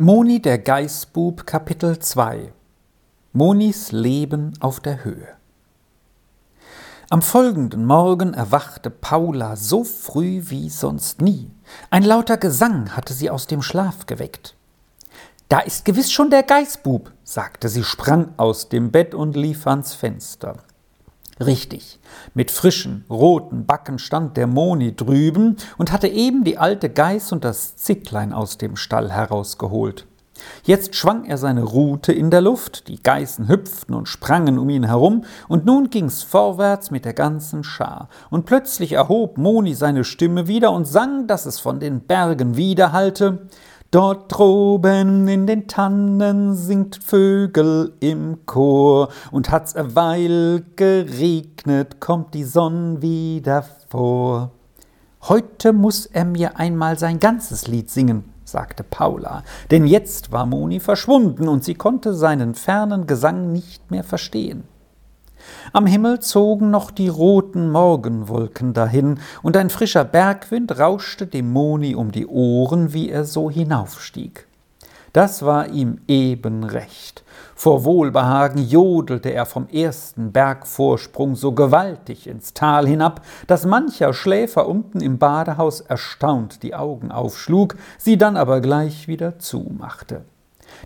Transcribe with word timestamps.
Moni 0.00 0.40
der 0.40 0.58
Geißbub 0.58 1.44
Kapitel 1.44 1.98
2 1.98 2.52
Monis 3.32 3.90
Leben 3.90 4.52
auf 4.60 4.78
der 4.78 5.02
Höhe 5.02 5.26
Am 7.10 7.20
folgenden 7.20 7.84
Morgen 7.84 8.32
erwachte 8.32 8.90
Paula 8.90 9.56
so 9.56 9.82
früh 9.82 10.40
wie 10.44 10.70
sonst 10.70 11.20
nie. 11.20 11.50
Ein 11.90 12.04
lauter 12.04 12.36
Gesang 12.36 12.94
hatte 12.94 13.12
sie 13.12 13.28
aus 13.28 13.48
dem 13.48 13.60
Schlaf 13.60 14.06
geweckt. 14.06 14.54
Da 15.48 15.58
ist 15.58 15.84
gewiss 15.84 16.12
schon 16.12 16.30
der 16.30 16.44
Geißbub, 16.44 17.10
sagte 17.24 17.68
sie, 17.68 17.82
sprang 17.82 18.32
aus 18.36 18.68
dem 18.68 18.92
Bett 18.92 19.16
und 19.16 19.34
lief 19.34 19.66
ans 19.66 19.94
Fenster. 19.94 20.58
Richtig, 21.40 22.00
mit 22.34 22.50
frischen, 22.50 23.04
roten 23.08 23.64
Backen 23.64 24.00
stand 24.00 24.36
der 24.36 24.48
Moni 24.48 24.96
drüben 24.96 25.56
und 25.76 25.92
hatte 25.92 26.08
eben 26.08 26.42
die 26.42 26.58
alte 26.58 26.90
Geiß 26.90 27.30
und 27.30 27.44
das 27.44 27.76
Zicklein 27.76 28.32
aus 28.32 28.58
dem 28.58 28.74
Stall 28.76 29.12
herausgeholt. 29.12 30.06
Jetzt 30.64 30.94
schwang 30.94 31.24
er 31.24 31.38
seine 31.38 31.62
Rute 31.62 32.12
in 32.12 32.30
der 32.30 32.40
Luft, 32.40 32.88
die 32.88 33.02
Geißen 33.02 33.48
hüpften 33.48 33.94
und 33.94 34.08
sprangen 34.08 34.58
um 34.58 34.68
ihn 34.68 34.84
herum, 34.84 35.24
und 35.48 35.64
nun 35.64 35.90
ging's 35.90 36.22
vorwärts 36.22 36.90
mit 36.90 37.04
der 37.04 37.14
ganzen 37.14 37.64
Schar, 37.64 38.08
und 38.30 38.46
plötzlich 38.46 38.92
erhob 38.92 39.38
Moni 39.38 39.74
seine 39.74 40.04
Stimme 40.04 40.46
wieder 40.46 40.72
und 40.72 40.86
sang, 40.86 41.26
dass 41.26 41.46
es 41.46 41.58
von 41.58 41.80
den 41.80 42.00
Bergen 42.00 42.56
widerhallte, 42.56 43.48
Dort 43.90 44.36
droben 44.36 45.28
in 45.28 45.46
den 45.46 45.66
Tannen 45.66 46.54
singt 46.54 47.02
Vögel 47.02 47.94
im 48.00 48.44
Chor, 48.44 49.08
und 49.30 49.50
hat's 49.50 49.74
a 49.74 49.94
Weil 49.94 50.62
geregnet, 50.76 51.98
kommt 51.98 52.34
die 52.34 52.44
Sonn 52.44 53.00
wieder 53.00 53.64
vor. 53.88 54.50
Heute 55.22 55.72
muss 55.72 56.04
er 56.04 56.26
mir 56.26 56.58
einmal 56.58 56.98
sein 56.98 57.18
ganzes 57.18 57.66
Lied 57.66 57.88
singen, 57.88 58.24
sagte 58.44 58.84
Paula, 58.84 59.42
denn 59.70 59.86
jetzt 59.86 60.32
war 60.32 60.44
Moni 60.44 60.80
verschwunden 60.80 61.48
und 61.48 61.64
sie 61.64 61.74
konnte 61.74 62.12
seinen 62.12 62.54
fernen 62.54 63.06
Gesang 63.06 63.52
nicht 63.52 63.90
mehr 63.90 64.04
verstehen. 64.04 64.64
Am 65.72 65.86
Himmel 65.86 66.20
zogen 66.20 66.70
noch 66.70 66.90
die 66.90 67.08
roten 67.08 67.70
Morgenwolken 67.70 68.72
dahin, 68.74 69.18
und 69.42 69.56
ein 69.56 69.70
frischer 69.70 70.04
Bergwind 70.04 70.78
rauschte 70.78 71.26
dem 71.26 71.52
Moni 71.52 71.94
um 71.94 72.12
die 72.12 72.26
Ohren, 72.26 72.92
wie 72.92 73.10
er 73.10 73.24
so 73.24 73.50
hinaufstieg. 73.50 74.46
Das 75.12 75.42
war 75.44 75.68
ihm 75.68 75.98
eben 76.06 76.64
recht. 76.64 77.24
Vor 77.54 77.84
Wohlbehagen 77.84 78.62
jodelte 78.62 79.30
er 79.30 79.46
vom 79.46 79.68
ersten 79.68 80.32
Bergvorsprung 80.32 81.34
so 81.34 81.52
gewaltig 81.52 82.26
ins 82.26 82.54
Tal 82.54 82.86
hinab, 82.86 83.22
dass 83.46 83.66
mancher 83.66 84.12
Schläfer 84.12 84.68
unten 84.68 85.00
im 85.00 85.18
Badehaus 85.18 85.80
erstaunt 85.80 86.62
die 86.62 86.74
Augen 86.74 87.10
aufschlug, 87.10 87.76
sie 87.96 88.16
dann 88.16 88.36
aber 88.36 88.60
gleich 88.60 89.08
wieder 89.08 89.38
zumachte 89.38 90.24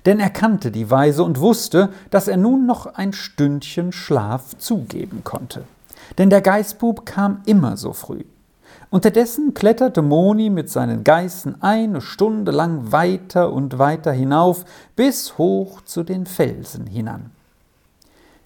denn 0.06 0.20
er 0.20 0.30
kannte 0.30 0.70
die 0.70 0.90
Weise 0.90 1.24
und 1.24 1.40
wusste, 1.40 1.90
dass 2.10 2.28
er 2.28 2.36
nun 2.36 2.66
noch 2.66 2.86
ein 2.86 3.12
Stündchen 3.12 3.92
Schlaf 3.92 4.56
zugeben 4.58 5.22
konnte. 5.24 5.64
Denn 6.18 6.30
der 6.30 6.40
Geißbub 6.40 7.06
kam 7.06 7.42
immer 7.46 7.76
so 7.76 7.92
früh. 7.92 8.24
Unterdessen 8.90 9.54
kletterte 9.54 10.02
Moni 10.02 10.50
mit 10.50 10.68
seinen 10.68 11.02
Geißen 11.02 11.62
eine 11.62 12.00
Stunde 12.00 12.52
lang 12.52 12.92
weiter 12.92 13.52
und 13.52 13.78
weiter 13.78 14.12
hinauf, 14.12 14.64
bis 14.96 15.38
hoch 15.38 15.80
zu 15.82 16.02
den 16.02 16.26
Felsen 16.26 16.86
hinan. 16.86 17.30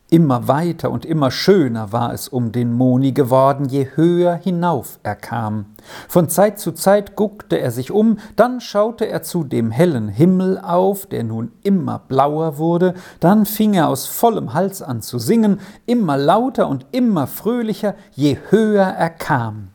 Immer 0.08 0.46
weiter 0.46 0.92
und 0.92 1.04
immer 1.04 1.32
schöner 1.32 1.90
war 1.90 2.12
es 2.12 2.28
um 2.28 2.52
den 2.52 2.72
Moni 2.72 3.10
geworden, 3.10 3.68
je 3.68 3.88
höher 3.96 4.36
hinauf 4.36 5.00
er 5.02 5.16
kam. 5.16 5.66
Von 6.06 6.28
Zeit 6.28 6.60
zu 6.60 6.70
Zeit 6.70 7.16
guckte 7.16 7.58
er 7.58 7.72
sich 7.72 7.90
um, 7.90 8.18
dann 8.36 8.60
schaute 8.60 9.08
er 9.08 9.24
zu 9.24 9.42
dem 9.42 9.72
hellen 9.72 10.06
Himmel 10.06 10.58
auf, 10.58 11.06
der 11.06 11.24
nun 11.24 11.50
immer 11.64 11.98
blauer 11.98 12.56
wurde, 12.58 12.94
dann 13.18 13.46
fing 13.46 13.74
er 13.74 13.88
aus 13.88 14.06
vollem 14.06 14.54
Hals 14.54 14.80
an 14.80 15.02
zu 15.02 15.18
singen, 15.18 15.58
immer 15.86 16.16
lauter 16.16 16.68
und 16.68 16.86
immer 16.92 17.26
fröhlicher, 17.26 17.96
je 18.12 18.38
höher 18.50 18.84
er 18.86 19.10
kam. 19.10 19.70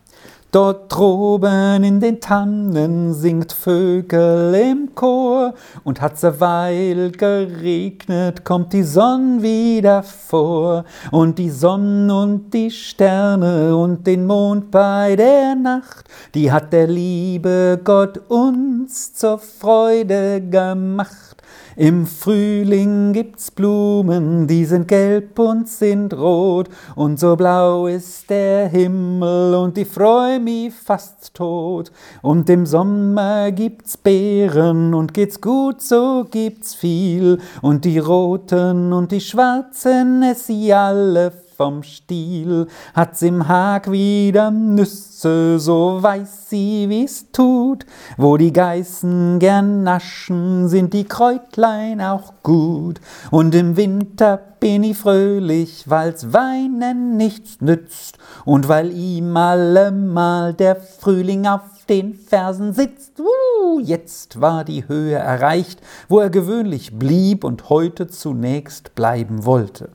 Dort 0.51 0.91
droben 0.93 1.81
in 1.85 2.01
den 2.01 2.19
Tannen 2.19 3.13
singt 3.13 3.53
Vögel 3.53 4.53
im 4.53 4.93
Chor, 4.93 5.53
und 5.85 6.01
hat's 6.01 6.23
Weil 6.23 7.11
geregnet, 7.11 8.43
kommt 8.43 8.73
die 8.73 8.83
Sonn 8.83 9.41
wieder 9.41 10.03
vor, 10.03 10.83
und 11.09 11.39
die 11.39 11.49
Sonn 11.49 12.11
und 12.11 12.53
die 12.53 12.69
Sterne 12.69 13.77
und 13.77 14.05
den 14.05 14.25
Mond 14.25 14.71
bei 14.71 15.15
der 15.15 15.55
Nacht, 15.55 16.09
die 16.35 16.51
hat 16.51 16.73
der 16.73 16.87
liebe 16.87 17.79
Gott 17.81 18.17
uns 18.27 19.13
zur 19.13 19.39
Freude 19.39 20.41
gemacht. 20.41 21.40
Im 21.75 22.05
Frühling 22.05 23.13
gibt's 23.13 23.49
Blumen, 23.49 24.45
die 24.45 24.65
sind 24.65 24.87
gelb 24.87 25.39
und 25.39 25.69
sind 25.69 26.13
rot, 26.13 26.67
und 26.95 27.19
so 27.19 27.35
blau 27.35 27.87
ist 27.87 28.29
der 28.29 28.67
Himmel, 28.67 29.55
und 29.55 29.77
ich 29.77 29.87
freu 29.87 30.39
mich 30.39 30.73
fast 30.73 31.33
tot. 31.33 31.91
Und 32.21 32.49
im 32.49 32.65
Sommer 32.65 33.51
gibt's 33.51 33.95
Beeren, 33.95 34.93
und 34.93 35.13
geht's 35.13 35.39
gut, 35.39 35.81
so 35.81 36.25
gibt's 36.29 36.75
viel, 36.75 37.39
und 37.61 37.85
die 37.85 37.99
roten 37.99 38.91
und 38.91 39.11
die 39.11 39.21
schwarzen, 39.21 40.23
es 40.23 40.47
sie 40.47 40.73
alle 40.73 41.31
vom 41.61 41.83
Stiel, 41.83 42.65
hat's 42.95 43.21
im 43.21 43.47
Hag 43.47 43.91
wieder 43.91 44.49
Nüsse, 44.49 45.59
so 45.59 46.01
weiß 46.01 46.49
sie, 46.49 46.89
wie's 46.89 47.31
tut. 47.31 47.85
Wo 48.17 48.35
die 48.35 48.51
Geißen 48.51 49.37
gern 49.37 49.83
naschen, 49.83 50.69
sind 50.69 50.91
die 50.91 51.03
Kräutlein 51.03 52.01
auch 52.01 52.33
gut. 52.41 52.99
Und 53.29 53.53
im 53.53 53.77
Winter 53.77 54.39
bin 54.59 54.83
ich 54.83 54.97
fröhlich, 54.97 55.87
weil's 55.87 56.33
Weinen 56.33 57.15
nichts 57.15 57.61
nützt 57.61 58.17
und 58.43 58.67
weil 58.67 58.91
ihm 58.91 59.37
allemal 59.37 60.55
der 60.55 60.75
Frühling 60.75 61.45
auf 61.45 61.85
den 61.89 62.15
Fersen 62.15 62.73
sitzt. 62.73 63.19
Uh, 63.19 63.79
jetzt 63.79 64.41
war 64.41 64.63
die 64.63 64.87
Höhe 64.87 65.15
erreicht, 65.15 65.79
wo 66.09 66.19
er 66.21 66.31
gewöhnlich 66.31 66.97
blieb 66.97 67.43
und 67.43 67.69
heute 67.69 68.07
zunächst 68.07 68.95
bleiben 68.95 69.45
wollte. 69.45 69.89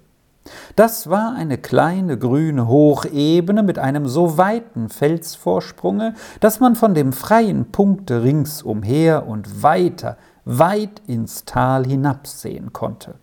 Das 0.77 1.11
war 1.11 1.35
eine 1.35 1.59
kleine 1.59 2.19
grüne 2.19 2.69
Hochebene 2.69 3.63
mit 3.63 3.79
einem 3.79 4.09
so 4.09 4.39
weiten 4.39 4.89
Felsvorsprunge, 4.89 6.15
dass 6.41 6.61
man 6.61 6.77
von 6.77 6.95
dem 6.95 7.13
freien 7.13 7.73
Punkte 7.73 8.23
ringsumher 8.23 9.27
und 9.27 9.63
weiter, 9.63 10.17
weit 10.45 11.03
ins 11.07 11.45
Tal 11.45 11.87
hinabsehen 11.87 12.73
konnte. 12.73 13.15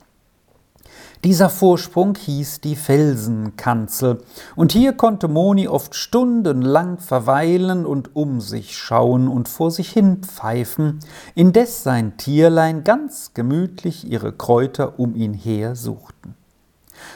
Dieser 1.24 1.50
Vorsprung 1.50 2.16
hieß 2.18 2.60
die 2.60 2.76
Felsenkanzel, 2.76 4.18
und 4.58 4.74
hier 4.74 4.92
konnte 4.92 5.30
Moni 5.30 5.70
oft 5.70 5.96
stundenlang 5.96 6.98
verweilen 6.98 7.86
und 7.86 8.14
um 8.14 8.42
sich 8.42 8.78
schauen 8.78 9.30
und 9.30 9.48
vor 9.48 9.72
sich 9.72 9.90
hin 9.90 10.18
pfeifen, 10.18 11.00
indes 11.34 11.82
sein 11.82 12.18
Tierlein 12.18 12.84
ganz 12.84 13.34
gemütlich 13.34 14.12
ihre 14.12 14.34
Kräuter 14.34 15.00
um 15.00 15.16
ihn 15.16 15.34
her 15.34 15.78
suchten. 15.78 16.36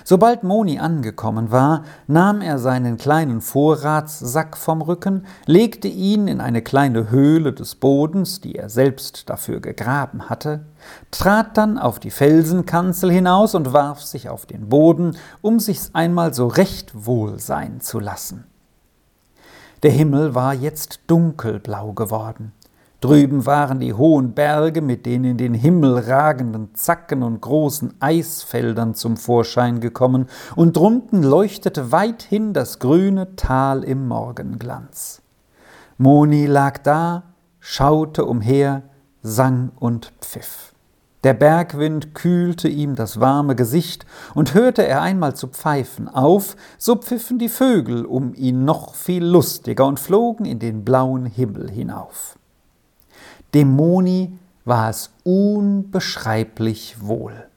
Sobald 0.03 0.43
Moni 0.43 0.79
angekommen 0.79 1.51
war, 1.51 1.83
nahm 2.07 2.41
er 2.41 2.59
seinen 2.59 2.97
kleinen 2.97 3.41
Vorratssack 3.41 4.57
vom 4.57 4.81
Rücken, 4.81 5.25
legte 5.45 5.87
ihn 5.87 6.27
in 6.27 6.41
eine 6.41 6.61
kleine 6.61 7.09
Höhle 7.09 7.53
des 7.53 7.75
Bodens, 7.75 8.41
die 8.41 8.55
er 8.55 8.69
selbst 8.69 9.29
dafür 9.29 9.59
gegraben 9.59 10.29
hatte, 10.29 10.65
trat 11.11 11.57
dann 11.57 11.77
auf 11.77 11.99
die 11.99 12.11
Felsenkanzel 12.11 13.11
hinaus 13.11 13.55
und 13.55 13.73
warf 13.73 14.01
sich 14.01 14.29
auf 14.29 14.45
den 14.45 14.69
Boden, 14.69 15.17
um 15.41 15.59
sich's 15.59 15.91
einmal 15.93 16.33
so 16.33 16.47
recht 16.47 17.05
wohl 17.05 17.39
sein 17.39 17.81
zu 17.81 17.99
lassen. 17.99 18.45
Der 19.83 19.91
Himmel 19.91 20.33
war 20.33 20.55
jetzt 20.55 21.01
dunkelblau 21.05 21.93
geworden. 21.93 22.51
Drüben 22.99 23.45
waren 23.45 23.79
die 23.79 23.93
hohen 23.93 24.33
Berge 24.33 24.81
mit 24.81 25.05
den 25.05 25.23
in 25.23 25.37
den 25.37 25.53
Himmel 25.53 25.99
ragenden 25.99 26.73
Zacken 26.73 27.21
und 27.21 27.41
großen 27.41 27.93
Eisfeldern 27.99 28.95
zum 28.95 29.17
Vorschein 29.17 29.81
gekommen, 29.81 30.25
und 30.55 30.77
drunten 30.77 31.21
leuchtete 31.21 31.91
weithin 31.91 32.53
das 32.53 32.79
grüne 32.79 33.35
Tal 33.35 33.83
im 33.83 34.07
Morgenglanz. 34.07 35.21
Moni 35.99 36.47
lag 36.47 36.79
da, 36.79 37.23
schaute 37.59 38.25
umher, 38.25 38.81
sang 39.21 39.71
und 39.75 40.11
pfiff. 40.19 40.73
Der 41.23 41.35
Bergwind 41.35 42.15
kühlte 42.15 42.67
ihm 42.67 42.95
das 42.95 43.19
warme 43.19 43.55
Gesicht, 43.55 44.07
und 44.33 44.55
hörte 44.55 44.87
er 44.87 45.03
einmal 45.03 45.35
zu 45.35 45.47
pfeifen 45.47 46.07
auf, 46.07 46.55
so 46.79 46.95
pfiffen 46.95 47.37
die 47.37 47.49
Vögel 47.49 48.05
um 48.05 48.33
ihn 48.33 48.65
noch 48.65 48.95
viel 48.95 49.23
lustiger 49.23 49.85
und 49.85 49.99
flogen 49.99 50.45
in 50.45 50.57
den 50.57 50.83
blauen 50.83 51.27
Himmel 51.27 51.69
hinauf. 51.69 52.36
Dem 53.53 53.75
Moni 53.75 54.37
war 54.65 54.89
es 54.89 55.11
unbeschreiblich 55.23 56.97
wohl. 56.99 57.47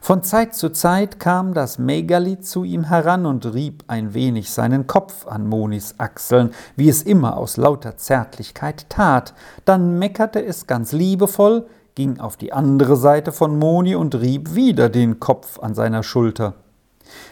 Von 0.00 0.22
Zeit 0.22 0.54
zu 0.54 0.70
Zeit 0.70 1.20
kam 1.20 1.54
das 1.54 1.78
Megali 1.78 2.40
zu 2.40 2.64
ihm 2.64 2.84
heran 2.84 3.26
und 3.26 3.52
rieb 3.52 3.84
ein 3.86 4.14
wenig 4.14 4.50
seinen 4.50 4.86
Kopf 4.86 5.26
an 5.26 5.46
Monis 5.46 5.94
Achseln, 5.98 6.50
wie 6.76 6.88
es 6.88 7.02
immer 7.02 7.36
aus 7.36 7.56
lauter 7.56 7.96
Zärtlichkeit 7.96 8.86
tat, 8.88 9.34
dann 9.64 9.98
meckerte 9.98 10.44
es 10.44 10.66
ganz 10.66 10.92
liebevoll, 10.92 11.66
ging 11.94 12.20
auf 12.20 12.36
die 12.36 12.52
andere 12.52 12.96
Seite 12.96 13.32
von 13.32 13.58
Moni 13.58 13.94
und 13.94 14.14
rieb 14.14 14.54
wieder 14.54 14.88
den 14.88 15.20
Kopf 15.20 15.58
an 15.58 15.74
seiner 15.74 16.02
Schulter. 16.02 16.54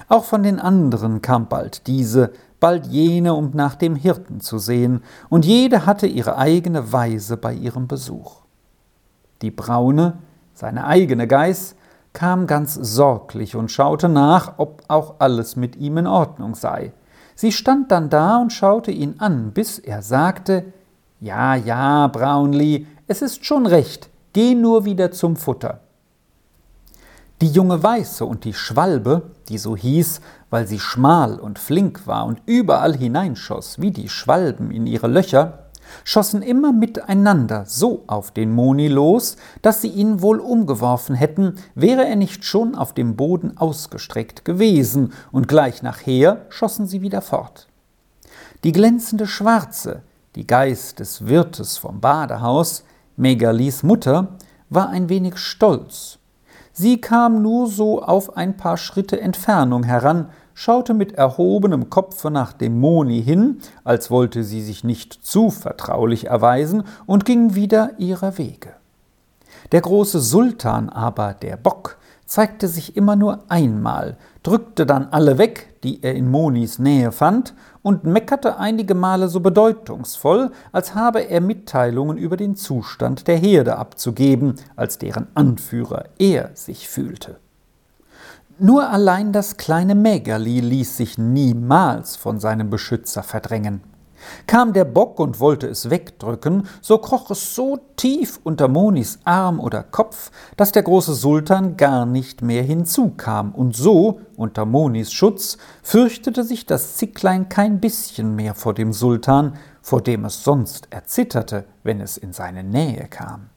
Auch 0.09 0.25
von 0.25 0.43
den 0.43 0.59
anderen 0.59 1.23
kam 1.23 1.49
bald 1.49 1.87
diese, 1.87 2.33
bald 2.61 2.87
jene, 2.87 3.35
um 3.35 3.51
nach 3.55 3.75
dem 3.75 3.97
Hirten 3.97 4.41
zu 4.41 4.59
sehen, 4.59 5.03
und 5.29 5.45
jede 5.45 5.87
hatte 5.87 6.07
ihre 6.07 6.37
eigene 6.37 6.93
Weise 6.93 7.37
bei 7.37 7.53
ihrem 7.53 7.87
Besuch. 7.87 8.43
Die 9.43 9.51
Braune, 9.51 10.19
seine 10.55 10.87
eigene 10.87 11.27
Geiß, 11.27 11.77
kam 12.13 12.47
ganz 12.47 12.75
sorglich 12.75 13.57
und 13.57 13.71
schaute 13.71 14.09
nach, 14.09 14.55
ob 14.57 14.83
auch 14.89 15.17
alles 15.19 15.57
mit 15.57 15.77
ihm 15.77 15.99
in 15.99 16.07
Ordnung 16.07 16.55
sei. 16.55 16.93
Sie 17.35 17.53
stand 17.53 17.91
dann 17.91 18.09
da 18.09 18.39
und 18.39 18.55
schaute 18.55 18.91
ihn 18.91 19.17
an, 19.19 19.53
bis 19.53 19.79
er 19.79 20.01
sagte 20.01 20.73
Ja, 21.21 21.55
ja, 21.55 22.07
Brownlee, 22.07 22.87
es 23.07 23.21
ist 23.21 23.45
schon 23.45 23.67
recht, 23.67 24.09
geh 24.33 24.55
nur 24.55 24.87
wieder 24.87 25.11
zum 25.11 25.37
Futter. 25.37 25.81
Die 27.43 27.49
junge 27.49 27.83
Weiße 27.83 28.25
und 28.25 28.45
die 28.45 28.55
Schwalbe, 28.55 29.31
die 29.51 29.59
so 29.59 29.77
hieß, 29.77 30.23
weil 30.49 30.67
sie 30.67 30.81
schmal 30.81 31.39
und 31.39 31.59
flink 31.59 32.07
war 32.07 32.25
und 32.25 32.41
überall 32.47 32.97
hineinschoss, 32.97 33.79
wie 33.79 33.91
die 33.91 34.09
Schwalben 34.09 34.71
in 34.71 34.87
ihre 34.87 35.07
Löcher, 35.07 35.67
schossen 36.03 36.41
immer 36.41 36.73
miteinander 36.73 37.65
so 37.67 38.05
auf 38.07 38.31
den 38.31 38.53
Moni 38.53 38.89
los, 38.89 39.37
dass 39.61 39.83
sie 39.83 39.89
ihn 39.89 40.23
wohl 40.23 40.41
umgeworfen 40.41 41.15
hätten, 41.15 41.57
wäre 41.75 42.07
er 42.07 42.17
nicht 42.17 42.47
schon 42.47 42.75
auf 42.75 42.95
dem 42.95 43.17
Boden 43.17 43.59
ausgestreckt 43.59 44.47
gewesen, 44.47 45.13
und 45.31 45.47
gleich 45.47 45.83
nachher 45.83 46.47
schossen 46.49 46.87
sie 46.87 47.03
wieder 47.03 47.21
fort. 47.21 47.69
Die 48.65 48.73
glänzende 48.73 49.27
Schwarze, 49.27 50.01
die 50.37 50.47
Geist 50.47 51.01
des 51.01 51.27
Wirtes 51.27 51.77
vom 51.77 52.01
Badehaus, 52.01 52.85
Megalis 53.19 53.83
Mutter, 53.83 54.39
war 54.71 54.89
ein 54.89 55.11
wenig 55.11 55.37
stolz. 55.37 56.19
Sie 56.79 57.01
kam 57.01 57.41
nur 57.41 57.69
so 57.69 58.03
auf 58.03 58.37
ein 58.37 58.59
paar 58.59 58.77
Schritte 58.77 59.19
Entfernung 59.19 59.83
heran, 59.85 60.29
schaute 60.53 60.93
mit 60.93 61.13
erhobenem 61.13 61.89
Kopfe 61.89 62.31
nach 62.31 62.53
dem 62.53 62.79
Moni 62.79 63.23
hin, 63.23 63.63
als 63.83 64.11
wollte 64.11 64.45
sie 64.45 64.61
sich 64.61 64.85
nicht 64.85 65.15
zu 65.15 65.49
vertraulich 65.49 66.27
erweisen, 66.27 66.83
und 67.07 67.25
ging 67.25 67.55
wieder 67.55 67.93
ihrer 67.97 68.37
Wege. 68.37 68.75
Der 69.73 69.81
große 69.81 70.21
Sultan 70.21 70.91
aber, 70.91 71.33
der 71.33 71.57
Bock, 71.57 71.97
zeigte 72.27 72.69
sich 72.69 72.97
immer 72.97 73.17
nur 73.17 73.45
einmal, 73.49 74.17
drückte 74.43 74.85
dann 74.85 75.09
alle 75.11 75.39
weg, 75.39 75.81
die 75.83 76.03
er 76.03 76.15
in 76.15 76.31
Monis 76.31 76.79
Nähe 76.79 77.13
fand, 77.13 77.55
und 77.83 78.05
meckerte 78.05 78.59
einige 78.59 78.95
Male 78.95 79.29
so 79.29 79.41
bedeutungsvoll, 79.41 80.51
als 80.73 80.95
habe 80.95 81.21
er 81.21 81.41
Mitteilungen 81.41 82.19
über 82.19 82.37
den 82.37 82.57
Zustand 82.57 83.29
der 83.29 83.37
Herde 83.37 83.77
abzugeben, 83.77 84.57
als 84.75 84.99
deren 84.99 85.29
Anführer 85.35 86.07
er 86.19 86.51
sich 86.55 86.89
fühlte. 86.89 87.39
Nur 88.59 88.89
allein 88.89 89.33
das 89.33 89.57
kleine 89.57 89.95
Mägerli 89.95 90.61
ließ 90.61 90.97
sich 90.97 91.19
niemals 91.19 92.17
von 92.17 92.41
seinem 92.41 92.71
Beschützer 92.71 93.23
verdrängen. 93.23 93.83
Kam 94.47 94.73
der 94.73 94.85
Bock 94.85 95.19
und 95.19 95.41
wollte 95.41 95.67
es 95.67 95.91
wegdrücken, 95.91 96.67
so 96.81 96.99
kroch 96.99 97.31
es 97.31 97.55
so 97.55 97.79
tief 97.97 98.41
unter 98.45 98.69
Monis 98.69 99.19
Arm 99.25 99.61
oder 99.61 99.83
Kopf, 99.83 100.31
dass 100.57 100.73
der 100.73 100.83
große 100.83 101.15
Sultan 101.15 101.77
gar 101.77 102.07
nicht 102.07 102.43
mehr 102.43 102.63
hinzukam, 102.63 103.53
und 103.53 103.77
so, 103.77 104.21
unter 104.37 104.65
Monis 104.65 105.13
Schutz, 105.13 105.59
fürchtete 105.83 106.45
sich 106.45 106.67
das 106.67 106.97
Zicklein 106.97 107.49
kein 107.49 107.81
bisschen 107.81 108.37
mehr 108.37 108.55
vor 108.55 108.75
dem 108.75 108.93
Sultan, 108.93 109.55
vor 109.83 110.01
dem 110.03 110.25
es 110.25 110.45
sonst 110.45 110.89
erzitterte, 110.91 111.65
wenn 111.83 112.01
es 112.01 112.17
in 112.17 112.33
seine 112.33 112.65
Nähe 112.65 113.07
kam. 113.09 113.51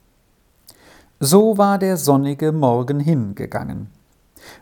So 1.19 1.57
war 1.57 1.77
der 1.77 1.97
sonnige 1.97 2.51
Morgen 2.51 2.99
hingegangen. 2.99 3.98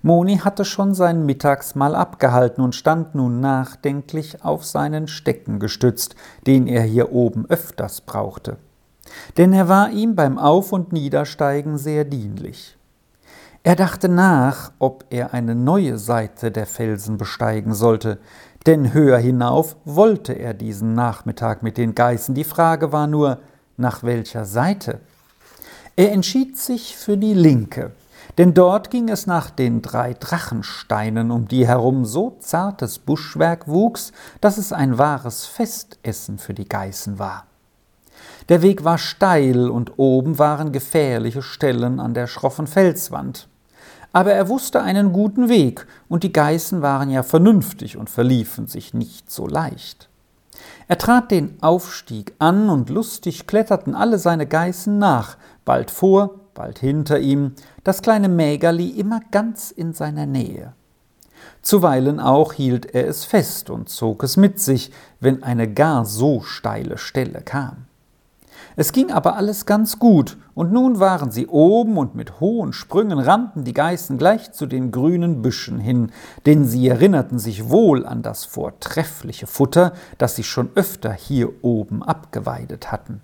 Moni 0.01 0.37
hatte 0.37 0.65
schon 0.65 0.93
sein 0.93 1.25
Mittagsmahl 1.25 1.95
abgehalten 1.95 2.63
und 2.63 2.75
stand 2.75 3.15
nun 3.15 3.39
nachdenklich 3.39 4.43
auf 4.43 4.65
seinen 4.65 5.07
Stecken 5.07 5.59
gestützt, 5.59 6.15
den 6.45 6.67
er 6.67 6.83
hier 6.83 7.11
oben 7.11 7.45
öfters 7.49 8.01
brauchte. 8.01 8.57
Denn 9.37 9.53
er 9.53 9.69
war 9.69 9.91
ihm 9.91 10.15
beim 10.15 10.37
Auf- 10.37 10.73
und 10.73 10.91
Niedersteigen 10.91 11.77
sehr 11.77 12.05
dienlich. 12.05 12.77
Er 13.63 13.75
dachte 13.75 14.07
nach, 14.07 14.71
ob 14.79 15.05
er 15.09 15.33
eine 15.33 15.55
neue 15.55 15.97
Seite 15.97 16.51
der 16.51 16.65
Felsen 16.65 17.17
besteigen 17.17 17.73
sollte, 17.73 18.19
denn 18.65 18.93
höher 18.93 19.17
hinauf 19.17 19.75
wollte 19.85 20.33
er 20.33 20.53
diesen 20.53 20.93
Nachmittag 20.93 21.63
mit 21.63 21.77
den 21.77 21.95
Geißen. 21.95 22.35
Die 22.35 22.43
Frage 22.43 22.91
war 22.91 23.07
nur, 23.07 23.39
nach 23.77 24.03
welcher 24.03 24.45
Seite? 24.45 24.99
Er 25.95 26.11
entschied 26.11 26.57
sich 26.57 26.95
für 26.95 27.17
die 27.17 27.33
linke, 27.33 27.91
denn 28.37 28.53
dort 28.53 28.91
ging 28.91 29.09
es 29.09 29.25
nach 29.25 29.49
den 29.49 29.81
drei 29.81 30.13
Drachensteinen, 30.13 31.31
um 31.31 31.47
die 31.47 31.67
herum 31.67 32.05
so 32.05 32.37
zartes 32.39 32.99
Buschwerk 32.99 33.67
wuchs, 33.67 34.11
dass 34.41 34.57
es 34.57 34.71
ein 34.71 34.97
wahres 34.97 35.45
Festessen 35.45 36.37
für 36.37 36.53
die 36.53 36.69
Geißen 36.69 37.17
war. 37.17 37.45
Der 38.49 38.61
Weg 38.61 38.83
war 38.83 38.97
steil 38.97 39.69
und 39.69 39.97
oben 39.97 40.39
waren 40.39 40.71
gefährliche 40.71 41.41
Stellen 41.41 41.99
an 41.99 42.13
der 42.13 42.27
schroffen 42.27 42.67
Felswand. 42.67 43.47
Aber 44.13 44.31
er 44.31 44.47
wusste 44.47 44.81
einen 44.81 45.11
guten 45.11 45.49
Weg, 45.49 45.85
und 46.07 46.23
die 46.23 46.31
Geißen 46.31 46.81
waren 46.81 47.09
ja 47.09 47.23
vernünftig 47.23 47.97
und 47.97 48.09
verliefen 48.09 48.67
sich 48.67 48.93
nicht 48.93 49.29
so 49.29 49.47
leicht. 49.47 50.09
Er 50.87 50.97
trat 50.97 51.29
den 51.29 51.61
Aufstieg 51.61 52.33
an, 52.39 52.69
und 52.69 52.89
lustig 52.89 53.47
kletterten 53.47 53.95
alle 53.95 54.17
seine 54.17 54.47
Geißen 54.47 54.97
nach, 54.97 55.37
bald 55.65 55.91
vor, 55.91 56.35
bald 56.57 56.79
hinter 56.79 57.19
ihm, 57.19 57.53
das 57.83 58.01
kleine 58.01 58.27
Mägerli 58.27 58.89
immer 58.89 59.21
ganz 59.31 59.71
in 59.71 59.93
seiner 59.93 60.25
Nähe. 60.25 60.73
Zuweilen 61.61 62.19
auch 62.19 62.53
hielt 62.53 62.93
er 62.95 63.07
es 63.07 63.25
fest 63.25 63.69
und 63.69 63.89
zog 63.89 64.23
es 64.23 64.37
mit 64.37 64.59
sich, 64.59 64.91
wenn 65.19 65.43
eine 65.43 65.71
gar 65.71 66.03
so 66.03 66.41
steile 66.41 66.97
Stelle 66.97 67.41
kam. 67.41 67.85
Es 68.75 68.91
ging 68.91 69.11
aber 69.11 69.35
alles 69.35 69.65
ganz 69.65 69.99
gut, 69.99 70.37
und 70.55 70.71
nun 70.71 70.99
waren 70.99 71.31
sie 71.31 71.47
oben 71.47 71.97
und 71.97 72.15
mit 72.15 72.39
hohen 72.39 72.73
Sprüngen 72.73 73.19
rannten 73.19 73.63
die 73.63 73.73
Geißen 73.73 74.17
gleich 74.17 74.51
zu 74.51 74.65
den 74.65 74.91
grünen 74.91 75.41
Büschen 75.41 75.79
hin, 75.79 76.11
denn 76.45 76.65
sie 76.65 76.87
erinnerten 76.87 77.37
sich 77.39 77.69
wohl 77.69 78.05
an 78.05 78.23
das 78.23 78.45
vortreffliche 78.45 79.47
Futter, 79.47 79.93
das 80.17 80.35
sie 80.35 80.43
schon 80.43 80.69
öfter 80.75 81.13
hier 81.13 81.63
oben 81.63 82.01
abgeweidet 82.03 82.91
hatten. 82.91 83.21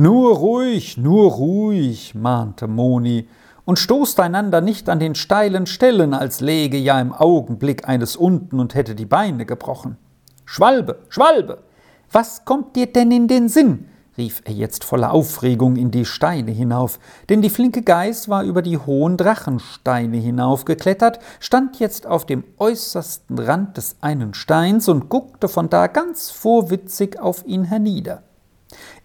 Nur 0.00 0.36
ruhig, 0.36 0.96
nur 0.96 1.32
ruhig, 1.32 2.14
mahnte 2.14 2.68
Moni, 2.68 3.26
und 3.64 3.80
stoßt 3.80 4.20
einander 4.20 4.60
nicht 4.60 4.88
an 4.88 5.00
den 5.00 5.16
steilen 5.16 5.66
Stellen, 5.66 6.14
als 6.14 6.40
läge 6.40 6.76
ja 6.76 7.00
im 7.00 7.12
Augenblick 7.12 7.88
eines 7.88 8.14
unten 8.14 8.60
und 8.60 8.76
hätte 8.76 8.94
die 8.94 9.06
Beine 9.06 9.44
gebrochen. 9.44 9.96
Schwalbe, 10.44 11.00
Schwalbe, 11.08 11.64
was 12.12 12.44
kommt 12.44 12.76
dir 12.76 12.86
denn 12.86 13.10
in 13.10 13.26
den 13.26 13.48
Sinn? 13.48 13.88
rief 14.16 14.40
er 14.44 14.52
jetzt 14.52 14.84
voller 14.84 15.12
Aufregung 15.12 15.74
in 15.74 15.90
die 15.90 16.04
Steine 16.04 16.52
hinauf, 16.52 17.00
denn 17.28 17.42
die 17.42 17.50
flinke 17.50 17.82
Geiß 17.82 18.28
war 18.28 18.44
über 18.44 18.62
die 18.62 18.78
hohen 18.78 19.16
Drachensteine 19.16 20.18
hinaufgeklettert, 20.18 21.18
stand 21.40 21.80
jetzt 21.80 22.06
auf 22.06 22.24
dem 22.24 22.44
äußersten 22.58 23.36
Rand 23.36 23.76
des 23.76 23.96
einen 24.00 24.32
Steins 24.32 24.88
und 24.88 25.08
guckte 25.08 25.48
von 25.48 25.68
da 25.68 25.88
ganz 25.88 26.30
vorwitzig 26.30 27.18
auf 27.18 27.44
ihn 27.46 27.64
hernieder. 27.64 28.22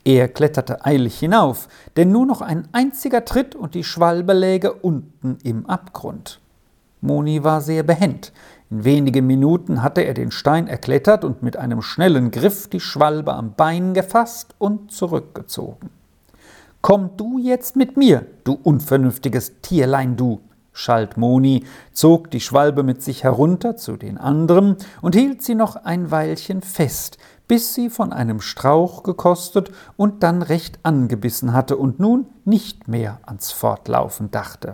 Er 0.05 0.27
kletterte 0.27 0.85
eilig 0.85 1.17
hinauf, 1.17 1.69
denn 1.95 2.11
nur 2.11 2.25
noch 2.25 2.41
ein 2.41 2.67
einziger 2.73 3.23
Tritt 3.23 3.55
und 3.55 3.73
die 3.73 3.85
Schwalbe 3.85 4.33
läge 4.33 4.73
unten 4.73 5.37
im 5.43 5.65
Abgrund. 5.65 6.41
Moni 6.99 7.43
war 7.43 7.61
sehr 7.61 7.83
behend. 7.83 8.33
In 8.69 8.83
wenigen 8.83 9.27
Minuten 9.27 9.81
hatte 9.81 10.01
er 10.01 10.13
den 10.13 10.31
Stein 10.31 10.67
erklettert 10.67 11.23
und 11.23 11.43
mit 11.43 11.57
einem 11.57 11.81
schnellen 11.81 12.31
Griff 12.31 12.67
die 12.67 12.79
Schwalbe 12.79 13.33
am 13.33 13.53
Bein 13.53 13.93
gefasst 13.93 14.55
und 14.57 14.91
zurückgezogen. 14.91 15.89
Komm 16.81 17.11
du 17.15 17.37
jetzt 17.37 17.77
mit 17.77 17.95
mir, 17.95 18.25
du 18.43 18.59
unvernünftiges 18.61 19.61
Tierlein, 19.61 20.17
du, 20.17 20.41
schalt 20.73 21.15
Moni, 21.15 21.63
zog 21.93 22.29
die 22.31 22.41
Schwalbe 22.41 22.83
mit 22.83 23.01
sich 23.01 23.23
herunter 23.23 23.77
zu 23.77 23.95
den 23.95 24.17
anderen 24.17 24.75
und 25.01 25.15
hielt 25.15 25.41
sie 25.41 25.55
noch 25.55 25.77
ein 25.77 26.11
Weilchen 26.11 26.61
fest, 26.61 27.17
bis 27.53 27.75
sie 27.75 27.91
von 27.91 28.11
einem 28.11 28.41
Strauch 28.41 29.03
gekostet 29.03 29.69
und 29.95 30.23
dann 30.23 30.41
recht 30.41 30.79
angebissen 30.81 31.53
hatte 31.53 31.77
und 31.77 31.99
nun 31.99 32.25
nicht 32.45 32.87
mehr 32.87 33.19
ans 33.27 33.51
Fortlaufen 33.51 34.31
dachte. 34.31 34.73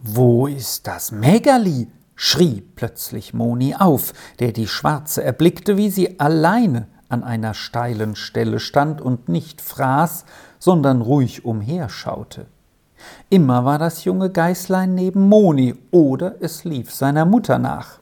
Wo 0.00 0.46
ist 0.46 0.86
das 0.86 1.10
Mägerli? 1.10 1.90
schrie 2.14 2.62
plötzlich 2.76 3.34
Moni 3.34 3.74
auf, 3.74 4.12
der 4.38 4.52
die 4.52 4.68
Schwarze 4.68 5.24
erblickte, 5.24 5.76
wie 5.76 5.90
sie 5.90 6.20
alleine 6.20 6.86
an 7.08 7.24
einer 7.24 7.54
steilen 7.54 8.14
Stelle 8.14 8.60
stand 8.60 9.00
und 9.00 9.28
nicht 9.28 9.60
fraß, 9.60 10.26
sondern 10.60 11.00
ruhig 11.00 11.44
umherschaute. 11.44 12.46
Immer 13.30 13.64
war 13.64 13.80
das 13.80 14.04
junge 14.04 14.30
Geißlein 14.30 14.94
neben 14.94 15.28
Moni 15.28 15.74
oder 15.90 16.36
es 16.40 16.62
lief 16.62 16.94
seiner 16.94 17.24
Mutter 17.24 17.58
nach. 17.58 17.98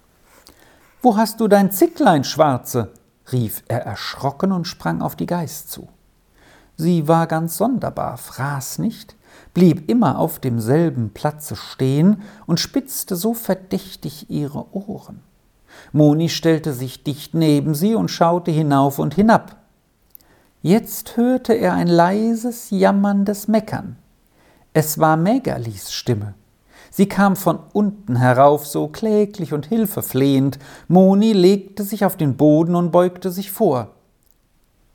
Wo 1.04 1.16
hast 1.16 1.40
du 1.40 1.48
dein 1.48 1.72
Zicklein, 1.72 2.22
Schwarze? 2.22 2.92
rief 3.32 3.64
er 3.66 3.80
erschrocken 3.84 4.52
und 4.52 4.68
sprang 4.68 5.02
auf 5.02 5.16
die 5.16 5.26
Geiß 5.26 5.66
zu. 5.66 5.88
Sie 6.76 7.08
war 7.08 7.26
ganz 7.26 7.56
sonderbar, 7.56 8.16
fraß 8.18 8.78
nicht, 8.78 9.16
blieb 9.52 9.90
immer 9.90 10.16
auf 10.20 10.38
demselben 10.38 11.10
Platze 11.10 11.56
stehen 11.56 12.22
und 12.46 12.60
spitzte 12.60 13.16
so 13.16 13.34
verdächtig 13.34 14.30
ihre 14.30 14.72
Ohren. 14.76 15.20
Moni 15.90 16.28
stellte 16.28 16.72
sich 16.72 17.02
dicht 17.02 17.34
neben 17.34 17.74
sie 17.74 17.96
und 17.96 18.08
schaute 18.08 18.52
hinauf 18.52 19.00
und 19.00 19.14
hinab. 19.14 19.56
Jetzt 20.60 21.16
hörte 21.16 21.52
er 21.52 21.72
ein 21.72 21.88
leises, 21.88 22.70
jammerndes 22.70 23.48
Meckern. 23.48 23.96
Es 24.72 25.00
war 25.00 25.16
Mägerlis 25.16 25.92
Stimme. 25.92 26.34
Sie 26.94 27.08
kam 27.08 27.36
von 27.36 27.58
unten 27.72 28.16
herauf, 28.16 28.66
so 28.66 28.86
kläglich 28.86 29.54
und 29.54 29.64
hilfeflehend. 29.64 30.58
Moni 30.88 31.32
legte 31.32 31.84
sich 31.84 32.04
auf 32.04 32.18
den 32.18 32.36
Boden 32.36 32.74
und 32.74 32.92
beugte 32.92 33.30
sich 33.30 33.50
vor. 33.50 33.92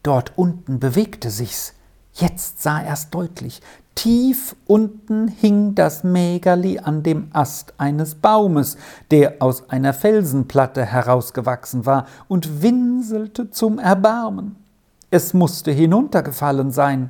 Dort 0.03 0.33
unten 0.35 0.79
bewegte 0.79 1.31
sich's. 1.31 1.73
Jetzt 2.13 2.61
sah 2.61 2.79
er's 2.79 3.09
deutlich. 3.09 3.61
Tief 3.95 4.55
unten 4.67 5.27
hing 5.27 5.73
das 5.73 6.03
Mägerli 6.03 6.77
an 6.77 7.01
dem 7.01 7.29
Ast 7.33 7.73
eines 7.79 8.13
Baumes, 8.13 8.77
der 9.09 9.37
aus 9.39 9.71
einer 9.71 9.91
Felsenplatte 9.91 10.85
herausgewachsen 10.85 11.87
war 11.87 12.05
und 12.27 12.61
winselte 12.61 13.49
zum 13.49 13.79
Erbarmen. 13.79 14.55
Es 15.09 15.33
musste 15.33 15.71
hinuntergefallen 15.71 16.69
sein. 16.69 17.09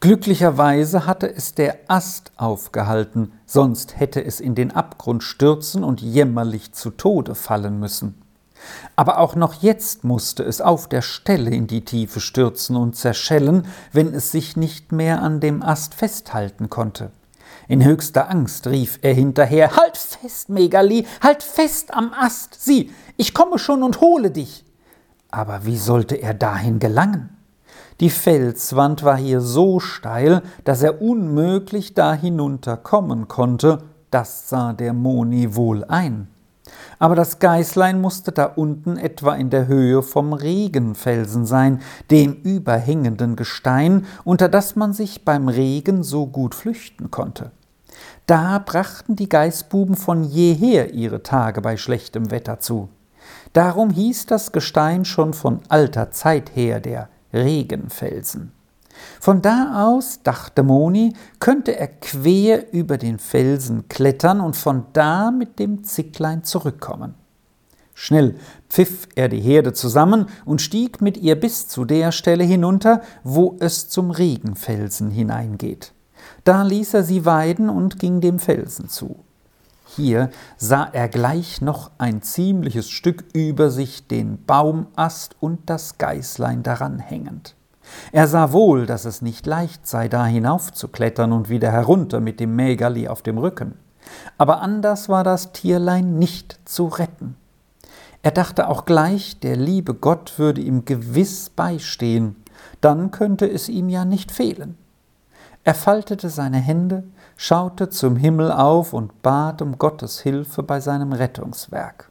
Glücklicherweise 0.00 1.06
hatte 1.06 1.34
es 1.34 1.54
der 1.54 1.78
Ast 1.88 2.32
aufgehalten, 2.36 3.32
sonst 3.46 3.98
hätte 3.98 4.22
es 4.22 4.40
in 4.40 4.54
den 4.54 4.70
Abgrund 4.72 5.22
stürzen 5.22 5.82
und 5.82 6.02
jämmerlich 6.02 6.72
zu 6.72 6.90
Tode 6.90 7.34
fallen 7.34 7.80
müssen. 7.80 8.20
Aber 8.94 9.18
auch 9.18 9.34
noch 9.34 9.62
jetzt 9.62 10.04
musste 10.04 10.42
es 10.42 10.60
auf 10.60 10.86
der 10.88 11.00
Stelle 11.00 11.50
in 11.50 11.66
die 11.66 11.84
Tiefe 11.84 12.20
stürzen 12.20 12.76
und 12.76 12.94
zerschellen, 12.94 13.66
wenn 13.92 14.12
es 14.12 14.32
sich 14.32 14.56
nicht 14.56 14.92
mehr 14.92 15.22
an 15.22 15.40
dem 15.40 15.62
Ast 15.62 15.94
festhalten 15.94 16.68
konnte. 16.68 17.10
In 17.68 17.82
höchster 17.82 18.30
Angst 18.30 18.66
rief 18.66 18.98
er 19.02 19.14
hinterher 19.14 19.76
Halt 19.76 19.96
fest, 19.96 20.50
Megali, 20.50 21.06
halt 21.22 21.42
fest 21.42 21.94
am 21.94 22.12
Ast, 22.12 22.56
sieh, 22.62 22.92
ich 23.16 23.32
komme 23.32 23.58
schon 23.58 23.82
und 23.82 24.00
hole 24.00 24.30
dich. 24.30 24.64
Aber 25.30 25.64
wie 25.64 25.78
sollte 25.78 26.16
er 26.16 26.34
dahin 26.34 26.78
gelangen? 26.78 27.35
Die 28.00 28.10
Felswand 28.10 29.04
war 29.04 29.16
hier 29.16 29.40
so 29.40 29.80
steil, 29.80 30.42
dass 30.64 30.82
er 30.82 31.00
unmöglich 31.00 31.94
da 31.94 32.12
hinunter 32.12 32.76
kommen 32.76 33.26
konnte, 33.26 33.78
das 34.10 34.50
sah 34.50 34.74
der 34.74 34.92
Moni 34.92 35.54
wohl 35.56 35.82
ein. 35.84 36.28
Aber 36.98 37.14
das 37.14 37.38
Geißlein 37.38 38.00
musste 38.00 38.32
da 38.32 38.44
unten 38.44 38.98
etwa 38.98 39.34
in 39.34 39.48
der 39.48 39.66
Höhe 39.66 40.02
vom 40.02 40.34
Regenfelsen 40.34 41.46
sein, 41.46 41.80
dem 42.10 42.34
überhängenden 42.34 43.34
Gestein, 43.34 44.04
unter 44.24 44.48
das 44.48 44.76
man 44.76 44.92
sich 44.92 45.24
beim 45.24 45.48
Regen 45.48 46.02
so 46.02 46.26
gut 46.26 46.54
flüchten 46.54 47.10
konnte. 47.10 47.50
Da 48.26 48.58
brachten 48.58 49.16
die 49.16 49.28
Geißbuben 49.28 49.96
von 49.96 50.22
jeher 50.22 50.92
ihre 50.92 51.22
Tage 51.22 51.62
bei 51.62 51.76
schlechtem 51.76 52.30
Wetter 52.30 52.60
zu. 52.60 52.88
Darum 53.52 53.90
hieß 53.90 54.26
das 54.26 54.52
Gestein 54.52 55.04
schon 55.04 55.32
von 55.32 55.60
alter 55.68 56.10
Zeit 56.10 56.54
her 56.54 56.80
der 56.80 57.08
Regenfelsen. 57.36 58.52
Von 59.20 59.42
da 59.42 59.86
aus, 59.86 60.20
dachte 60.22 60.62
Moni, 60.62 61.12
könnte 61.38 61.76
er 61.76 61.88
quer 61.88 62.72
über 62.72 62.98
den 62.98 63.18
Felsen 63.18 63.88
klettern 63.88 64.40
und 64.40 64.56
von 64.56 64.86
da 64.92 65.30
mit 65.30 65.58
dem 65.58 65.84
Zicklein 65.84 66.44
zurückkommen. 66.44 67.14
Schnell 67.94 68.36
pfiff 68.68 69.08
er 69.14 69.28
die 69.28 69.40
Herde 69.40 69.72
zusammen 69.72 70.26
und 70.44 70.60
stieg 70.60 71.00
mit 71.00 71.16
ihr 71.16 71.34
bis 71.38 71.66
zu 71.66 71.84
der 71.84 72.12
Stelle 72.12 72.44
hinunter, 72.44 73.00
wo 73.24 73.56
es 73.58 73.88
zum 73.88 74.10
Regenfelsen 74.10 75.10
hineingeht. 75.10 75.92
Da 76.44 76.62
ließ 76.62 76.94
er 76.94 77.02
sie 77.02 77.24
weiden 77.24 77.70
und 77.70 77.98
ging 77.98 78.20
dem 78.20 78.38
Felsen 78.38 78.88
zu. 78.88 79.25
Hier 79.96 80.28
sah 80.58 80.84
er 80.92 81.08
gleich 81.08 81.62
noch 81.62 81.90
ein 81.96 82.20
ziemliches 82.20 82.90
Stück 82.90 83.24
über 83.32 83.70
sich 83.70 84.06
den 84.06 84.44
Baumast 84.44 85.36
und 85.40 85.70
das 85.70 85.96
Geißlein 85.96 86.62
daran 86.62 86.98
hängend. 86.98 87.54
Er 88.12 88.28
sah 88.28 88.52
wohl, 88.52 88.84
dass 88.84 89.06
es 89.06 89.22
nicht 89.22 89.46
leicht 89.46 89.86
sei, 89.86 90.08
da 90.08 90.26
hinaufzuklettern 90.26 91.32
und 91.32 91.48
wieder 91.48 91.72
herunter 91.72 92.20
mit 92.20 92.40
dem 92.40 92.54
Mägerli 92.54 93.08
auf 93.08 93.22
dem 93.22 93.38
Rücken. 93.38 93.78
Aber 94.36 94.60
anders 94.60 95.08
war 95.08 95.24
das 95.24 95.52
Tierlein 95.52 96.18
nicht 96.18 96.60
zu 96.66 96.88
retten. 96.88 97.36
Er 98.22 98.32
dachte 98.32 98.68
auch 98.68 98.84
gleich, 98.84 99.40
der 99.40 99.56
liebe 99.56 99.94
Gott 99.94 100.38
würde 100.38 100.60
ihm 100.60 100.84
gewiss 100.84 101.48
beistehen, 101.48 102.36
dann 102.82 103.12
könnte 103.12 103.48
es 103.48 103.70
ihm 103.70 103.88
ja 103.88 104.04
nicht 104.04 104.30
fehlen. 104.30 104.76
Er 105.64 105.74
faltete 105.74 106.28
seine 106.28 106.58
Hände, 106.58 107.04
schaute 107.36 107.88
zum 107.90 108.16
Himmel 108.16 108.50
auf 108.50 108.92
und 108.92 109.22
bat 109.22 109.62
um 109.62 109.78
Gottes 109.78 110.20
Hilfe 110.20 110.62
bei 110.62 110.80
seinem 110.80 111.12
Rettungswerk. 111.12 112.10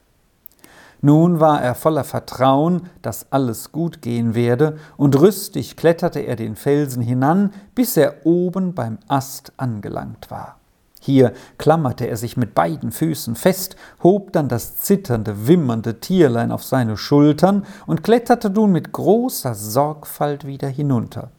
Nun 1.02 1.40
war 1.40 1.62
er 1.62 1.76
voller 1.76 2.04
Vertrauen, 2.04 2.90
dass 3.02 3.32
alles 3.32 3.72
gut 3.72 4.02
gehen 4.02 4.34
werde, 4.34 4.78
und 4.98 5.20
rüstig 5.20 5.76
kletterte 5.76 6.22
er 6.22 6.36
den 6.36 6.56
Felsen 6.56 7.02
hinan, 7.02 7.52
bis 7.76 7.98
er 7.98 8.26
oben 8.26 8.74
beim 8.74 8.98
Ast 9.08 9.54
angelangt 9.58 10.32
war. 10.32 10.58
Hier 11.06 11.34
klammerte 11.60 12.08
er 12.08 12.18
sich 12.18 12.38
mit 12.38 12.56
beiden 12.56 12.92
Füßen 12.92 13.36
fest, 13.36 13.76
hob 14.02 14.32
dann 14.32 14.50
das 14.50 14.78
zitternde, 14.78 15.48
wimmernde 15.48 16.00
Tierlein 16.00 16.52
auf 16.52 16.64
seine 16.64 16.98
Schultern 16.98 17.68
und 17.86 18.04
kletterte 18.04 18.50
nun 18.50 18.72
mit 18.72 18.92
großer 18.92 19.54
Sorgfalt 19.54 20.48
wieder 20.48 20.68
hinunter. 20.68 21.30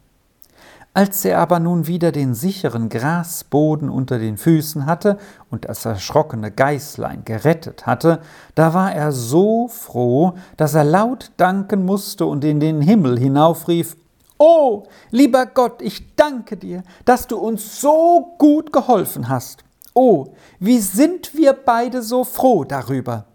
Als 0.96 1.26
er 1.26 1.40
aber 1.40 1.60
nun 1.60 1.86
wieder 1.86 2.10
den 2.10 2.32
sicheren 2.32 2.88
Grasboden 2.88 3.90
unter 3.90 4.18
den 4.18 4.38
Füßen 4.38 4.86
hatte 4.86 5.18
und 5.50 5.68
das 5.68 5.84
erschrockene 5.84 6.50
Geißlein 6.50 7.26
gerettet 7.26 7.84
hatte, 7.84 8.20
da 8.54 8.72
war 8.72 8.94
er 8.94 9.12
so 9.12 9.68
froh, 9.68 10.32
dass 10.56 10.72
er 10.72 10.84
laut 10.84 11.32
danken 11.36 11.84
musste 11.84 12.24
und 12.24 12.44
in 12.44 12.60
den 12.60 12.80
Himmel 12.80 13.18
hinaufrief 13.18 13.98
Oh, 14.38 14.84
lieber 15.10 15.44
Gott, 15.44 15.82
ich 15.82 16.16
danke 16.16 16.56
dir, 16.56 16.82
dass 17.04 17.26
du 17.26 17.36
uns 17.36 17.78
so 17.78 18.34
gut 18.38 18.72
geholfen 18.72 19.28
hast. 19.28 19.64
Oh, 19.92 20.28
wie 20.60 20.78
sind 20.78 21.34
wir 21.34 21.52
beide 21.52 22.00
so 22.00 22.24
froh 22.24 22.64
darüber. 22.64 23.26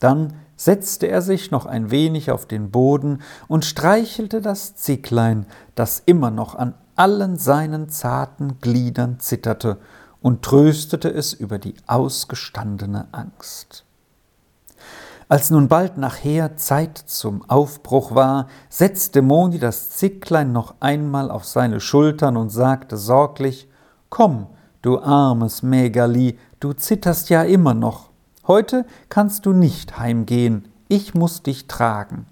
Dann 0.00 0.32
setzte 0.64 1.08
er 1.08 1.22
sich 1.22 1.50
noch 1.50 1.66
ein 1.66 1.90
wenig 1.90 2.30
auf 2.30 2.46
den 2.46 2.70
Boden 2.70 3.22
und 3.48 3.64
streichelte 3.64 4.40
das 4.40 4.76
Zicklein, 4.76 5.46
das 5.74 6.02
immer 6.06 6.30
noch 6.30 6.54
an 6.54 6.74
allen 6.94 7.36
seinen 7.36 7.88
zarten 7.88 8.58
Gliedern 8.60 9.18
zitterte, 9.18 9.78
und 10.20 10.42
tröstete 10.42 11.08
es 11.08 11.32
über 11.32 11.58
die 11.58 11.74
ausgestandene 11.88 13.08
Angst. 13.10 13.84
Als 15.28 15.50
nun 15.50 15.66
bald 15.66 15.98
nachher 15.98 16.56
Zeit 16.56 16.96
zum 16.96 17.42
Aufbruch 17.50 18.14
war, 18.14 18.46
setzte 18.68 19.20
Moni 19.20 19.58
das 19.58 19.90
Zicklein 19.90 20.52
noch 20.52 20.76
einmal 20.78 21.28
auf 21.32 21.44
seine 21.44 21.80
Schultern 21.80 22.36
und 22.36 22.50
sagte 22.50 22.96
sorglich 22.96 23.68
Komm, 24.10 24.46
du 24.82 25.00
armes 25.00 25.64
Mägerli, 25.64 26.38
du 26.60 26.72
zitterst 26.72 27.30
ja 27.30 27.42
immer 27.42 27.74
noch. 27.74 28.11
Heute 28.46 28.84
kannst 29.08 29.46
du 29.46 29.52
nicht 29.52 29.98
heimgehen, 29.98 30.68
ich 30.88 31.14
muss 31.14 31.42
dich 31.42 31.68
tragen. 31.68 32.26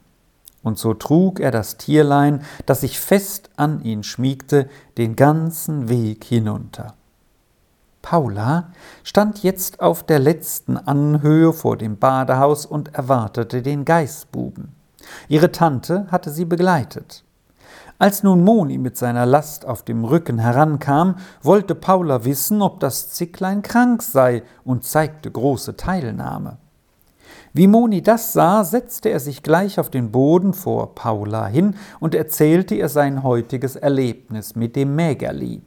Und 0.63 0.79
so 0.79 0.93
trug 0.93 1.41
er 1.41 1.51
das 1.51 1.77
Tierlein, 1.77 2.43
das 2.67 2.81
sich 2.83 2.99
fest 3.01 3.51
an 3.57 3.83
ihn 3.83 4.03
schmiegte, 4.03 4.69
den 4.99 5.17
ganzen 5.17 5.89
Weg 5.89 6.25
hinunter. 6.25 6.95
Paula 8.03 8.73
stand 9.05 9.43
jetzt 9.43 9.81
auf 9.81 10.03
der 10.03 10.19
letzten 10.19 10.77
Anhöhe 10.77 11.53
vor 11.53 11.77
dem 11.77 11.97
Badehaus 11.99 12.67
und 12.67 12.95
erwartete 12.95 13.63
den 13.63 13.85
Geißbuben. 13.85 14.73
Ihre 15.29 15.53
Tante 15.53 16.07
hatte 16.11 16.31
sie 16.31 16.45
begleitet. 16.45 17.25
Als 18.01 18.23
nun 18.23 18.43
Moni 18.43 18.79
mit 18.79 18.97
seiner 18.97 19.27
Last 19.27 19.67
auf 19.67 19.83
dem 19.83 20.07
Rücken 20.07 20.39
herankam, 20.39 21.17
wollte 21.43 21.75
Paula 21.75 22.25
wissen, 22.25 22.63
ob 22.63 22.81
das 22.81 23.11
Zicklein 23.11 23.61
krank 23.61 24.03
sei 24.03 24.43
und 24.65 24.85
zeigte 24.85 25.31
große 25.31 25.77
Teilnahme. 25.77 26.57
Wie 27.53 27.67
Moni 27.67 28.01
das 28.01 28.33
sah, 28.33 28.65
setzte 28.65 29.11
er 29.11 29.21
sich 29.21 29.43
gleich 29.43 29.79
auf 29.79 29.91
den 29.91 30.11
Boden 30.13 30.55
vor 30.55 30.95
Paula 30.95 31.47
hin 31.47 31.75
und 32.01 32.15
erzählte 32.15 32.75
ihr 32.75 32.89
sein 32.89 33.23
heutiges 33.23 33.77
Erlebnis 33.77 34.57
mit 34.57 34.77
dem 34.77 34.97
Mägerli. 34.97 35.61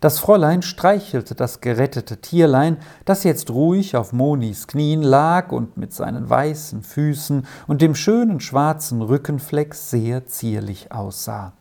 Das 0.00 0.18
Fräulein 0.18 0.62
streichelte 0.62 1.34
das 1.34 1.60
gerettete 1.60 2.18
Tierlein, 2.18 2.76
das 3.04 3.24
jetzt 3.24 3.50
ruhig 3.50 3.96
auf 3.96 4.12
Monis 4.12 4.66
Knien 4.66 5.02
lag 5.02 5.52
und 5.52 5.76
mit 5.76 5.94
seinen 5.94 6.28
weißen 6.28 6.82
Füßen 6.82 7.46
und 7.66 7.80
dem 7.80 7.94
schönen 7.94 8.40
schwarzen 8.40 9.00
Rückenfleck 9.00 9.74
sehr 9.74 10.26
zierlich 10.26 10.92
aussah. 10.92 11.52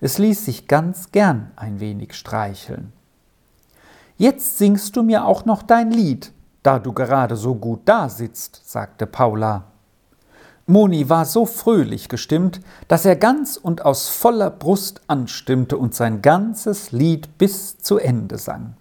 Es 0.00 0.18
ließ 0.18 0.44
sich 0.44 0.66
ganz 0.66 1.12
gern 1.12 1.52
ein 1.56 1.80
wenig 1.80 2.14
streicheln. 2.14 2.92
Jetzt 4.16 4.58
singst 4.58 4.96
du 4.96 5.02
mir 5.02 5.24
auch 5.24 5.44
noch 5.44 5.62
dein 5.62 5.90
Lied, 5.90 6.32
da 6.62 6.78
du 6.78 6.92
gerade 6.92 7.36
so 7.36 7.54
gut 7.54 7.82
da 7.86 8.08
sitzt, 8.08 8.70
sagte 8.70 9.06
Paula. 9.06 9.69
Moni 10.70 11.08
war 11.08 11.24
so 11.24 11.46
fröhlich 11.46 12.08
gestimmt, 12.08 12.60
dass 12.88 13.04
er 13.04 13.16
ganz 13.16 13.56
und 13.56 13.84
aus 13.84 14.08
voller 14.08 14.50
Brust 14.50 15.02
anstimmte 15.08 15.76
und 15.76 15.94
sein 15.94 16.22
ganzes 16.22 16.92
Lied 16.92 17.36
bis 17.38 17.78
zu 17.78 17.98
Ende 17.98 18.38
sang. 18.38 18.74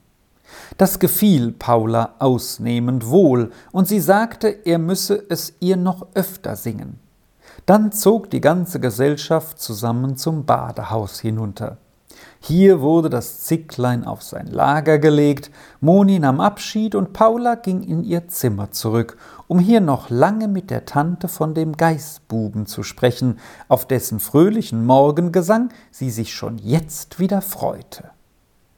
Das 0.77 0.99
gefiel 0.99 1.51
Paula 1.51 2.15
ausnehmend 2.19 3.07
wohl, 3.07 3.51
und 3.71 3.87
sie 3.87 3.99
sagte, 3.99 4.47
er 4.47 4.79
müsse 4.79 5.23
es 5.29 5.53
ihr 5.59 5.77
noch 5.77 6.07
öfter 6.13 6.55
singen. 6.55 6.99
Dann 7.65 7.91
zog 7.91 8.29
die 8.29 8.41
ganze 8.41 8.79
Gesellschaft 8.79 9.59
zusammen 9.59 10.15
zum 10.15 10.45
Badehaus 10.45 11.19
hinunter. 11.19 11.77
Hier 12.41 12.81
wurde 12.81 13.09
das 13.09 13.41
Zicklein 13.41 14.05
auf 14.05 14.23
sein 14.23 14.47
Lager 14.47 14.97
gelegt, 14.97 15.51
Moni 15.81 16.19
nahm 16.19 16.39
Abschied 16.39 16.95
und 16.95 17.11
Paula 17.11 17.55
ging 17.55 17.83
in 17.83 18.03
ihr 18.03 18.27
Zimmer 18.29 18.71
zurück, 18.71 19.17
um 19.47 19.59
hier 19.59 19.81
noch 19.81 20.09
lange 20.09 20.47
mit 20.47 20.69
der 20.69 20.85
Tante 20.85 21.27
von 21.27 21.53
dem 21.53 21.75
Geißbuben 21.75 22.65
zu 22.65 22.81
sprechen, 22.83 23.39
auf 23.67 23.85
dessen 23.85 24.19
fröhlichen 24.19 24.85
Morgengesang 24.85 25.69
sie 25.91 26.09
sich 26.09 26.33
schon 26.33 26.57
jetzt 26.57 27.19
wieder 27.19 27.41
freute. 27.41 28.11